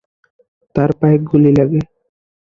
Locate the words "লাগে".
1.57-1.81